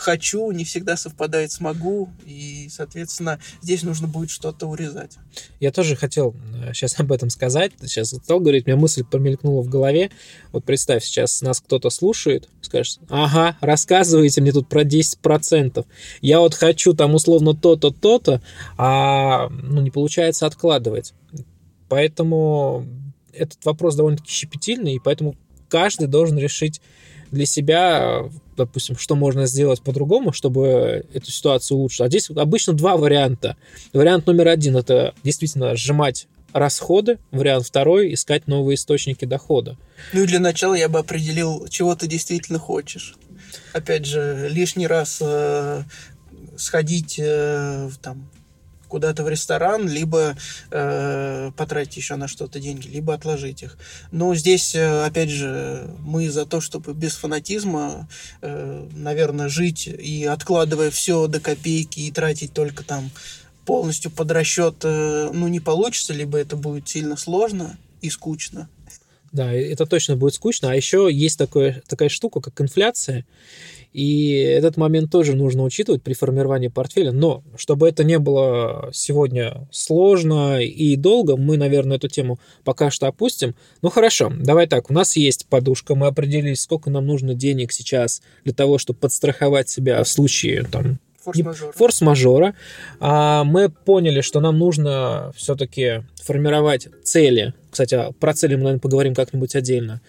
хочу 0.00 0.50
не 0.52 0.64
всегда 0.64 0.96
совпадает 0.96 1.52
с 1.52 1.60
могу, 1.60 2.08
и, 2.24 2.68
соответственно, 2.70 3.38
здесь 3.62 3.82
нужно 3.82 4.08
будет 4.08 4.30
что-то 4.30 4.66
урезать. 4.66 5.16
Я 5.60 5.70
тоже 5.72 5.96
хотел 5.96 6.34
сейчас 6.72 6.98
э, 6.98 7.02
об 7.02 7.12
этом 7.12 7.30
сказать. 7.30 7.72
Сейчас 7.82 8.10
стал 8.10 8.40
говорить, 8.40 8.66
у 8.66 8.70
меня 8.70 8.80
мысль 8.80 9.04
промелькнула 9.04 9.62
в 9.62 9.68
голове. 9.68 10.10
Вот 10.52 10.64
представь, 10.64 11.04
сейчас 11.04 11.42
нас 11.42 11.60
кто-то 11.60 11.90
слушает, 11.90 12.48
скажет, 12.60 13.00
ага, 13.08 13.56
рассказывайте 13.60 14.40
мне 14.40 14.52
тут 14.52 14.68
про 14.68 14.82
10%. 14.82 15.84
Я 16.20 16.40
вот 16.40 16.54
хочу 16.54 16.94
там 16.94 17.14
условно 17.14 17.54
то-то, 17.54 17.90
то-то, 17.90 18.40
а 18.76 19.48
ну, 19.48 19.80
не 19.80 19.90
получается 19.90 20.46
откладывать. 20.46 21.14
Поэтому 21.88 22.86
этот 23.32 23.64
вопрос 23.64 23.96
довольно-таки 23.96 24.30
щепетильный, 24.30 24.94
и 24.94 25.00
поэтому 25.02 25.36
каждый 25.68 26.08
должен 26.08 26.38
решить 26.38 26.80
для 27.30 27.46
себя, 27.46 28.24
допустим, 28.56 28.96
что 28.96 29.14
можно 29.14 29.46
сделать 29.46 29.82
по-другому, 29.82 30.32
чтобы 30.32 31.06
эту 31.12 31.30
ситуацию 31.30 31.78
улучшить. 31.78 32.00
А 32.00 32.08
здесь 32.08 32.30
обычно 32.30 32.72
два 32.72 32.96
варианта. 32.96 33.56
Вариант 33.92 34.26
номер 34.26 34.48
один– 34.48 34.76
это 34.78 35.14
действительно 35.22 35.76
сжимать 35.76 36.26
расходы. 36.52 37.18
Вариант 37.30 37.66
второй– 37.66 38.14
искать 38.14 38.46
новые 38.46 38.76
источники 38.76 39.24
дохода. 39.24 39.76
Ну 40.12 40.22
и 40.22 40.26
для 40.26 40.40
начала 40.40 40.74
я 40.74 40.88
бы 40.88 40.98
определил, 40.98 41.66
чего 41.68 41.94
ты 41.94 42.06
действительно 42.06 42.58
хочешь. 42.58 43.16
Опять 43.72 44.06
же, 44.06 44.48
лишний 44.50 44.86
раз 44.86 45.18
э, 45.20 45.82
сходить 46.56 47.18
э, 47.18 47.90
там, 48.02 48.28
куда-то 48.88 49.22
в 49.22 49.28
ресторан, 49.28 49.88
либо 49.88 50.36
э, 50.70 51.50
потратить 51.56 51.96
еще 51.96 52.16
на 52.16 52.28
что-то 52.28 52.60
деньги, 52.60 52.88
либо 52.88 53.14
отложить 53.14 53.62
их. 53.62 53.78
Но 54.10 54.34
здесь, 54.34 54.74
э, 54.74 55.04
опять 55.04 55.30
же, 55.30 55.88
мы 56.00 56.30
за 56.30 56.46
то, 56.46 56.60
чтобы 56.60 56.94
без 56.94 57.14
фанатизма, 57.14 58.08
э, 58.40 58.86
наверное, 58.92 59.48
жить 59.48 59.86
и 59.86 60.24
откладывая 60.24 60.90
все 60.90 61.26
до 61.26 61.40
копейки 61.40 62.00
и 62.00 62.10
тратить 62.10 62.52
только 62.52 62.82
там 62.84 63.10
полностью 63.64 64.10
под 64.10 64.30
расчет, 64.30 64.76
э, 64.82 65.30
ну, 65.32 65.46
не 65.48 65.60
получится, 65.60 66.14
либо 66.14 66.38
это 66.38 66.56
будет 66.56 66.88
сильно 66.88 67.16
сложно 67.16 67.76
и 68.00 68.08
скучно. 68.08 68.68
Да, 69.32 69.52
это 69.52 69.86
точно 69.86 70.16
будет 70.16 70.34
скучно. 70.34 70.70
А 70.70 70.74
еще 70.74 71.08
есть 71.10 71.38
такое, 71.38 71.82
такая 71.86 72.08
штука, 72.08 72.40
как 72.40 72.60
инфляция. 72.60 73.26
И 73.92 74.32
этот 74.32 74.76
момент 74.76 75.10
тоже 75.10 75.34
нужно 75.34 75.64
учитывать 75.64 76.02
при 76.02 76.12
формировании 76.12 76.68
портфеля. 76.68 77.12
Но 77.12 77.42
чтобы 77.56 77.88
это 77.88 78.04
не 78.04 78.18
было 78.18 78.90
сегодня 78.92 79.66
сложно 79.70 80.60
и 80.60 80.96
долго, 80.96 81.36
мы, 81.36 81.56
наверное, 81.56 81.96
эту 81.96 82.08
тему 82.08 82.38
пока 82.64 82.90
что 82.90 83.06
опустим. 83.06 83.54
Ну 83.82 83.90
хорошо, 83.90 84.32
давай 84.38 84.66
так, 84.66 84.90
у 84.90 84.94
нас 84.94 85.16
есть 85.16 85.46
подушка, 85.46 85.94
мы 85.94 86.06
определились, 86.06 86.60
сколько 86.60 86.90
нам 86.90 87.06
нужно 87.06 87.34
денег 87.34 87.72
сейчас 87.72 88.22
для 88.44 88.52
того, 88.52 88.78
чтобы 88.78 88.98
подстраховать 88.98 89.68
себя 89.68 90.02
в 90.02 90.08
случае 90.08 90.64
там, 90.64 90.98
Форс-мажора. 91.24 91.72
Форс-мажора. 91.72 92.54
А 93.00 93.44
мы 93.44 93.68
поняли, 93.68 94.20
что 94.20 94.40
нам 94.40 94.58
нужно 94.58 95.32
все-таки 95.36 96.04
формировать 96.22 96.88
цели. 97.02 97.54
Кстати, 97.70 98.12
про 98.20 98.34
цели 98.34 98.54
мы, 98.54 98.62
наверное, 98.62 98.80
поговорим 98.80 99.14
как-нибудь 99.14 99.54
отдельно. 99.56 100.00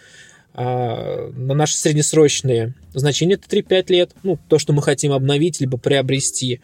А, 0.53 1.31
на 1.31 1.53
наши 1.53 1.75
среднесрочные 1.75 2.73
значения 2.93 3.35
это 3.35 3.47
3-5 3.47 3.91
лет. 3.91 4.11
Ну, 4.23 4.37
то, 4.47 4.59
что 4.59 4.73
мы 4.73 4.81
хотим 4.81 5.11
обновить, 5.11 5.59
либо 5.59 5.77
приобрести. 5.77 6.61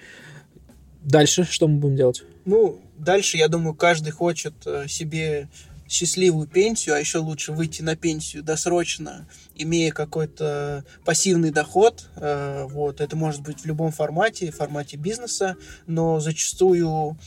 Дальше 1.02 1.44
что 1.44 1.68
мы 1.68 1.80
будем 1.80 1.96
делать? 1.96 2.24
Ну, 2.46 2.80
дальше, 2.98 3.38
я 3.38 3.48
думаю, 3.48 3.74
каждый 3.74 4.12
хочет 4.12 4.54
э, 4.66 4.88
себе 4.88 5.48
счастливую 5.96 6.46
пенсию, 6.46 6.96
а 6.96 7.00
еще 7.00 7.20
лучше 7.20 7.54
выйти 7.54 7.82
на 7.82 7.96
пенсию 7.96 8.44
досрочно, 8.44 9.28
имея 9.56 9.94
какой-то 9.94 10.84
пассивный 11.06 11.52
доход. 11.52 12.10
Э, 12.18 12.66
вот, 12.70 13.00
это 13.00 13.16
может 13.16 13.42
быть 13.42 13.62
в 13.62 13.66
любом 13.66 13.92
формате, 13.92 14.52
в 14.52 14.58
формате 14.58 14.98
бизнеса, 14.98 15.56
но 15.88 16.20
зачастую, 16.20 17.18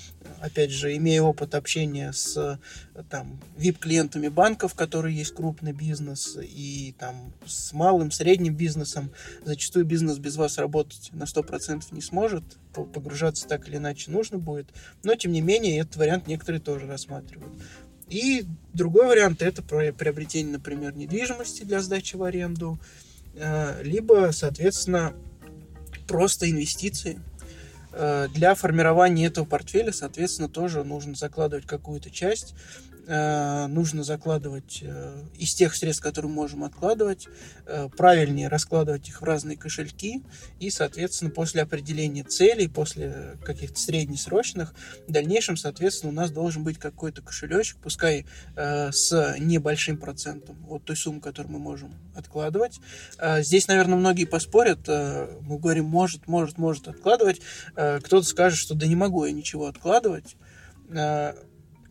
опять 0.41 0.71
же, 0.71 0.95
имея 0.97 1.23
опыт 1.23 1.55
общения 1.55 2.13
с 2.13 2.61
там, 3.09 3.41
VIP-клиентами 3.57 4.29
банков, 4.29 4.75
которые 4.75 5.17
есть 5.17 5.35
крупный 5.35 5.73
бизнес, 5.73 6.37
и 6.39 6.95
там 6.99 7.33
с 7.47 7.73
малым, 7.73 8.11
средним 8.11 8.55
бизнесом, 8.55 9.11
зачастую 9.47 9.87
бизнес 9.87 10.19
без 10.19 10.37
вас 10.37 10.59
работать 10.59 11.09
на 11.13 11.25
100% 11.25 11.85
не 11.93 12.03
сможет, 12.03 12.45
погружаться 12.73 13.49
так 13.49 13.67
или 13.69 13.77
иначе 13.77 14.11
нужно 14.11 14.39
будет, 14.39 14.69
но 15.03 15.15
тем 15.15 15.33
не 15.33 15.41
менее 15.41 15.79
этот 15.79 15.97
вариант 15.97 16.27
некоторые 16.27 16.61
тоже 16.61 16.87
рассматривают. 16.87 17.53
И 18.11 18.47
другой 18.73 19.07
вариант 19.07 19.43
это 19.43 19.63
приобретение, 19.63 20.53
например, 20.53 20.97
недвижимости 20.97 21.65
для 21.65 21.81
сдачи 21.81 22.17
в 22.17 22.23
аренду, 22.23 22.79
э, 23.35 23.83
либо, 23.83 24.31
соответственно, 24.33 25.15
просто 26.07 26.51
инвестиции. 26.51 27.21
Э, 27.93 28.29
для 28.35 28.55
формирования 28.55 29.27
этого 29.27 29.45
портфеля, 29.45 29.93
соответственно, 29.93 30.49
тоже 30.49 30.85
нужно 30.85 31.15
закладывать 31.15 31.67
какую-то 31.67 32.11
часть 32.11 32.55
нужно 33.09 34.03
закладывать 34.03 34.81
э, 34.83 35.23
из 35.39 35.55
тех 35.55 35.75
средств, 35.75 36.03
которые 36.03 36.31
можем 36.31 36.63
откладывать, 36.63 37.27
э, 37.65 37.89
правильнее 37.97 38.49
раскладывать 38.49 39.09
их 39.09 39.23
в 39.23 39.25
разные 39.25 39.57
кошельки 39.57 40.23
и, 40.61 40.69
соответственно, 40.69 41.31
после 41.31 41.63
определения 41.63 42.23
целей, 42.23 42.69
после 42.69 43.39
каких-то 43.43 43.81
среднесрочных, 43.81 44.75
в 45.07 45.13
дальнейшем, 45.13 45.57
соответственно, 45.57 46.13
у 46.13 46.15
нас 46.15 46.31
должен 46.31 46.65
быть 46.65 46.79
какой-то 46.79 47.23
кошелечек, 47.23 47.79
пускай 47.79 48.27
с 48.57 49.37
небольшим 49.39 49.97
процентом 49.97 50.57
от 50.69 50.85
той 50.85 50.97
суммы, 50.97 51.21
которую 51.21 51.53
мы 51.55 51.59
можем 51.59 51.95
откладывать. 52.15 52.81
Здесь, 53.39 53.69
наверное, 53.69 53.97
многие 53.97 54.25
поспорят, 54.27 54.87
мы 54.87 55.59
говорим, 55.59 55.87
может, 55.87 56.27
может, 56.27 56.59
может 56.59 56.89
откладывать. 56.89 57.41
Кто-то 57.75 58.23
скажет, 58.23 58.59
что 58.59 58.75
да 58.75 58.87
не 58.87 58.97
могу 58.97 59.25
я 59.25 59.33
ничего 59.33 59.67
откладывать 59.67 60.37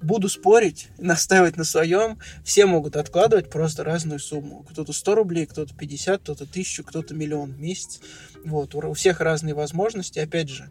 буду 0.01 0.29
спорить, 0.29 0.89
настаивать 0.97 1.57
на 1.57 1.63
своем. 1.63 2.19
Все 2.43 2.65
могут 2.65 2.95
откладывать 2.95 3.49
просто 3.49 3.83
разную 3.83 4.19
сумму. 4.19 4.65
Кто-то 4.69 4.93
100 4.93 5.15
рублей, 5.15 5.45
кто-то 5.45 5.73
50, 5.73 6.21
кто-то 6.21 6.43
1000, 6.43 6.83
кто-то 6.83 7.13
миллион 7.13 7.53
в 7.53 7.59
месяц. 7.59 7.99
Вот, 8.45 8.75
у 8.75 8.93
всех 8.93 9.21
разные 9.21 9.53
возможности. 9.53 10.19
Опять 10.19 10.49
же, 10.49 10.69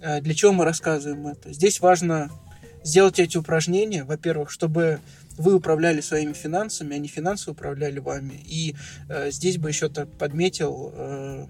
э, 0.00 0.20
для 0.20 0.34
чего 0.34 0.52
мы 0.52 0.64
рассказываем 0.64 1.26
это? 1.26 1.52
Здесь 1.52 1.80
важно 1.80 2.30
сделать 2.84 3.18
эти 3.18 3.36
упражнения, 3.36 4.04
во-первых, 4.04 4.50
чтобы 4.50 5.00
вы 5.36 5.54
управляли 5.54 6.00
своими 6.00 6.32
финансами, 6.32 6.94
а 6.96 6.98
не 6.98 7.08
финансы 7.08 7.50
управляли 7.50 7.98
вами. 7.98 8.40
И 8.46 8.76
э, 9.08 9.30
здесь 9.30 9.58
бы 9.58 9.68
еще 9.68 9.88
так 9.88 10.10
подметил, 10.12 10.92
э, 10.94 11.46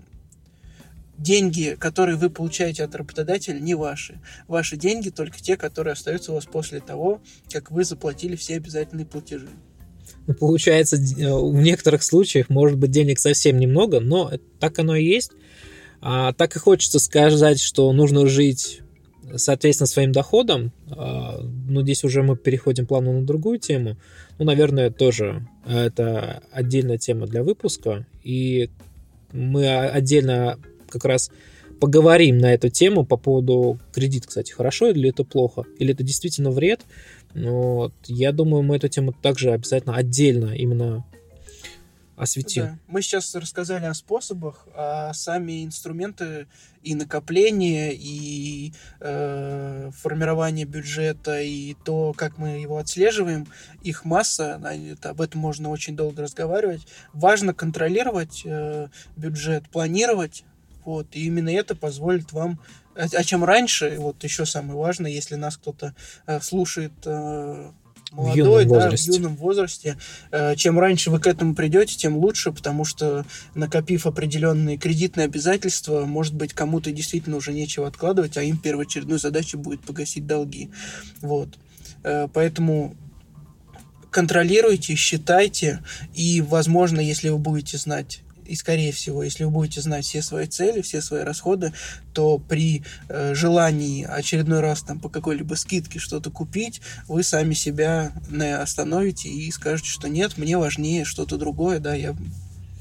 деньги, 1.18 1.76
которые 1.78 2.16
вы 2.16 2.30
получаете 2.30 2.85
от 2.85 2.94
работодателя, 2.94 3.58
не 3.58 3.75
ваши. 3.75 4.20
Ваши 4.49 4.76
деньги 4.76 5.11
только 5.11 5.40
те, 5.40 5.56
которые 5.56 5.92
остаются 5.92 6.32
у 6.32 6.35
вас 6.35 6.44
после 6.44 6.80
того, 6.80 7.20
как 7.50 7.70
вы 7.70 7.85
заплатили 7.85 8.37
все 8.37 8.56
обязательные 8.56 9.06
платежи. 9.06 9.49
Ну, 10.26 10.35
получается, 10.35 10.96
э, 10.96 11.32
в 11.32 11.61
некоторых 11.62 12.02
случаях 12.02 12.49
может 12.49 12.78
быть 12.78 12.90
денег 12.90 13.18
совсем 13.18 13.58
немного, 13.58 14.00
но 14.00 14.32
так 14.61 14.78
оно 14.78 14.96
и 14.96 15.04
есть. 15.04 15.32
А, 16.00 16.32
так 16.32 16.56
и 16.56 16.58
хочется 16.58 16.99
сказать, 16.99 17.61
что 17.61 17.92
нужно 17.92 18.26
жить 18.26 18.82
соответственно 19.35 19.87
своим 19.87 20.12
доходам. 20.12 20.73
А, 20.90 21.40
но 21.40 21.82
здесь 21.82 22.04
уже 22.04 22.23
мы 22.23 22.37
переходим 22.37 22.87
плавно 22.87 23.12
на 23.12 23.26
другую 23.26 23.58
тему. 23.58 23.96
Ну, 24.38 24.44
наверное, 24.44 24.90
тоже 24.90 25.46
это 25.66 26.42
отдельная 26.52 26.99
тема 26.99 27.26
для 27.26 27.42
выпуска. 27.42 28.06
И 28.23 28.70
мы 29.32 29.68
отдельно 29.68 30.58
как 30.88 31.05
раз 31.05 31.31
поговорим 31.81 32.38
на 32.38 32.55
эту 32.55 32.69
тему 32.69 33.05
по 33.05 33.16
поводу 33.16 33.78
кредит, 33.93 34.26
кстати, 34.26 34.52
хорошо 34.52 34.88
или 34.88 35.11
это 35.11 35.25
плохо, 35.25 35.64
или 35.78 35.93
это 35.93 36.02
действительно 36.02 36.50
вред. 36.50 36.81
Но 37.35 37.75
вот, 37.75 37.95
я 38.07 38.33
думаю, 38.33 38.62
мы 38.62 38.76
эту 38.76 38.88
тему 38.88 39.12
также 39.12 39.52
обязательно 39.52 39.95
отдельно 39.95 40.55
именно 40.55 41.05
осветим. 42.16 42.62
Да. 42.62 42.78
Мы 42.88 43.02
сейчас 43.02 43.35
рассказали 43.35 43.85
о 43.85 43.95
способах, 43.95 44.66
а 44.75 45.12
сами 45.12 45.64
инструменты 45.64 46.47
и 46.83 46.95
накопления, 46.95 47.93
и 47.93 48.73
э, 49.00 49.90
формирование 49.95 50.64
бюджета, 50.64 51.40
и 51.43 51.75
то, 51.85 52.14
как 52.16 52.38
мы 52.38 52.61
его 52.61 52.78
отслеживаем, 52.78 53.47
их 53.83 54.05
масса, 54.05 54.61
это, 54.64 55.11
об 55.11 55.21
этом 55.21 55.40
можно 55.40 55.69
очень 55.69 55.95
долго 55.95 56.23
разговаривать. 56.23 56.87
Важно 57.12 57.52
контролировать 57.52 58.43
э, 58.45 58.88
бюджет, 59.16 59.69
планировать 59.69 60.45
вот, 60.87 61.09
и 61.12 61.26
именно 61.26 61.50
это 61.50 61.75
позволит 61.75 62.33
вам... 62.33 62.61
А, 62.95 63.07
а 63.12 63.25
чем 63.25 63.45
раньше, 63.45 63.97
вот 63.99 64.23
еще 64.23 64.47
самое 64.47 64.78
важное, 64.78 65.11
если 65.11 65.35
нас 65.35 65.57
кто-то 65.57 65.95
э, 66.26 66.40
слушает 66.40 66.93
э, 67.05 67.71
молодой, 68.12 68.64
в 68.64 68.69
да, 68.69 68.90
в 68.90 68.99
юном 68.99 69.35
возрасте. 69.35 69.99
Э, 70.31 70.55
чем 70.55 70.78
раньше 70.78 71.11
вы 71.11 71.19
к 71.19 71.26
этому 71.26 71.57
придете, 71.57 71.97
тем 71.97 72.16
лучше, 72.16 72.52
потому 72.52 72.85
что 72.85 73.26
накопив 73.57 74.07
определенные 74.07 74.78
кредитные 74.78 75.25
обязательства, 75.25 76.07
может 76.07 76.35
быть, 76.35 76.52
кому-то 76.55 76.93
действительно 76.93 77.37
уже 77.37 77.52
нечего 77.52 77.88
откладывать, 77.88 78.37
а 78.37 78.43
им 78.43 78.57
первоочередной 78.57 79.19
задачей 79.19 79.57
будет 79.57 79.81
погасить 79.81 80.26
долги. 80.26 80.71
Вот. 81.21 81.49
Поэтому 82.33 82.95
контролируйте, 84.11 84.95
считайте, 84.95 85.83
и, 86.14 86.40
возможно, 86.40 87.00
если 87.00 87.28
вы 87.28 87.38
будете 87.38 87.76
знать 87.76 88.23
и, 88.47 88.55
скорее 88.55 88.93
всего, 88.93 89.23
если 89.23 89.45
вы 89.45 89.50
будете 89.50 89.81
знать 89.81 90.05
все 90.05 90.23
свои 90.23 90.47
цели, 90.47 90.83
все 90.83 91.00
свои 91.00 91.23
расходы, 91.23 91.73
то 92.12 92.38
при 92.38 92.83
э, 93.09 93.35
желании 93.35 94.05
очередной 94.05 94.61
раз 94.61 94.83
там 94.83 95.00
по 95.00 95.09
какой-либо 95.09 95.55
скидке 95.55 95.99
что-то 95.99 96.31
купить, 96.31 96.81
вы 97.09 97.23
сами 97.23 97.55
себя 97.55 98.12
не 98.31 98.57
остановите 98.57 99.29
и 99.29 99.50
скажете, 99.50 99.91
что 99.91 100.09
нет, 100.09 100.38
мне 100.38 100.59
важнее 100.59 101.05
что-то 101.05 101.37
другое, 101.37 101.79
да, 101.79 101.95
я 101.95 102.17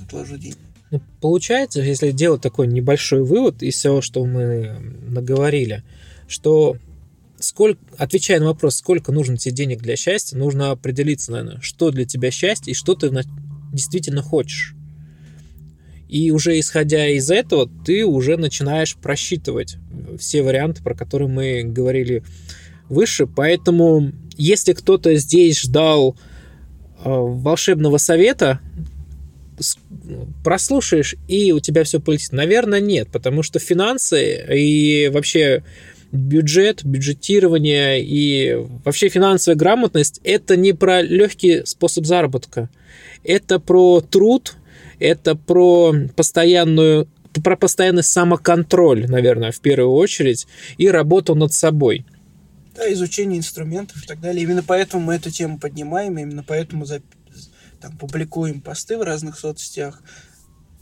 отложу 0.03 0.37
деньги. 0.37 0.57
Ну, 0.91 1.01
получается, 1.19 1.81
если 1.81 2.11
делать 2.11 2.41
такой 2.41 2.67
небольшой 2.67 3.23
вывод 3.23 3.63
из 3.63 3.75
всего, 3.75 4.01
что 4.01 4.25
мы 4.25 4.77
наговорили, 5.07 5.83
что 6.27 6.77
сколько, 7.39 7.79
отвечая 7.97 8.39
на 8.39 8.45
вопрос, 8.45 8.75
сколько 8.75 9.11
нужно 9.11 9.37
тебе 9.37 9.53
денег 9.53 9.81
для 9.81 9.95
счастья, 9.95 10.37
нужно 10.37 10.71
определиться, 10.71 11.31
наверное, 11.31 11.59
что 11.61 11.91
для 11.91 12.05
тебя 12.05 12.31
счастье 12.31 12.71
и 12.71 12.75
что 12.75 12.95
ты 12.95 13.11
действительно 13.73 14.21
хочешь. 14.21 14.75
И 16.07 16.31
уже 16.31 16.59
исходя 16.59 17.07
из 17.07 17.31
этого, 17.31 17.69
ты 17.85 18.05
уже 18.05 18.37
начинаешь 18.37 18.95
просчитывать 18.95 19.77
все 20.19 20.43
варианты, 20.43 20.83
про 20.83 20.95
которые 20.95 21.27
мы 21.27 21.63
говорили 21.63 22.23
выше. 22.89 23.27
Поэтому, 23.27 24.11
если 24.37 24.73
кто-то 24.73 25.15
здесь 25.15 25.59
ждал 25.61 26.15
э, 27.03 27.09
волшебного 27.09 27.97
совета, 27.97 28.59
прослушаешь, 30.43 31.15
и 31.27 31.51
у 31.51 31.59
тебя 31.59 31.83
все 31.83 31.99
полетит. 31.99 32.31
Наверное, 32.33 32.79
нет, 32.79 33.07
потому 33.11 33.43
что 33.43 33.59
финансы 33.59 34.45
и 34.53 35.09
вообще 35.13 35.63
бюджет, 36.11 36.83
бюджетирование 36.83 38.03
и 38.03 38.55
вообще 38.83 39.09
финансовая 39.09 39.57
грамотность– 39.57 40.21
это 40.23 40.55
не 40.55 40.73
про 40.73 41.01
легкий 41.01 41.65
способ 41.65 42.05
заработка. 42.05 42.69
Это 43.23 43.59
про 43.59 44.01
труд, 44.01 44.55
это 44.99 45.35
про 45.35 45.93
постоянную 46.15 47.07
про 47.43 47.57
постоянный 47.57 48.03
самоконтроль, 48.03 49.09
наверное, 49.09 49.51
в 49.51 49.59
первую 49.59 49.91
очередь, 49.91 50.47
и 50.77 50.87
работу 50.87 51.35
над 51.35 51.51
собой. 51.51 52.05
Да, 52.75 52.91
изучение 52.93 53.39
инструментов 53.39 54.03
и 54.03 54.07
так 54.07 54.19
далее. 54.19 54.43
Именно 54.43 54.63
поэтому 54.63 55.03
мы 55.03 55.15
эту 55.15 55.31
тему 55.31 55.59
поднимаем, 55.59 56.17
именно 56.17 56.43
поэтому 56.43 56.85
за, 56.85 57.01
там, 57.81 57.97
публикуем 57.97 58.61
посты 58.61 58.97
в 58.97 59.01
разных 59.01 59.39
соцсетях. 59.39 60.01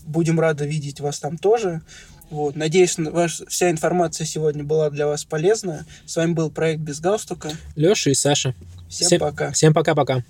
Будем 0.05 0.39
рады 0.39 0.67
видеть 0.67 0.99
вас 0.99 1.19
там 1.19 1.37
тоже. 1.37 1.81
Вот. 2.29 2.55
Надеюсь, 2.55 2.97
ваш, 2.97 3.41
вся 3.47 3.69
информация 3.69 4.25
сегодня 4.25 4.63
была 4.63 4.89
для 4.89 5.07
вас 5.07 5.23
полезна. 5.23 5.85
С 6.05 6.15
вами 6.15 6.33
был 6.33 6.49
проект 6.49 6.81
«Без 6.81 6.99
галстука». 6.99 7.51
Леша 7.75 8.09
и 8.09 8.15
Саша. 8.15 8.55
Всем, 8.89 9.07
всем 9.07 9.19
пока. 9.19 9.51
Всем 9.51 9.73
пока-пока. 9.73 10.23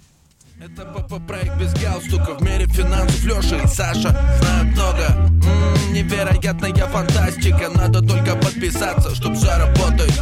Это 0.63 0.85
ПП-проект 0.85 1.57
без 1.57 1.73
галстука 1.73 2.35
В 2.35 2.41
мире 2.41 2.65
финансов 2.67 3.21
Леша 3.25 3.57
и 3.57 3.67
Саша 3.67 4.17
знают 4.39 4.73
много. 4.73 5.07
М-м, 5.09 5.93
Невероятная 5.93 6.71
фантастика 6.87 7.69
Надо 7.75 7.99
только 7.99 8.37
подписаться, 8.37 9.13
чтоб 9.13 9.35
заработать 9.35 10.17